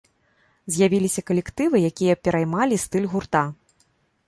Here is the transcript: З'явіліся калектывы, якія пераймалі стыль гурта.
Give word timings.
З'явіліся 0.75 1.21
калектывы, 1.27 1.77
якія 1.91 2.13
пераймалі 2.29 2.83
стыль 2.87 3.09
гурта. 3.15 3.47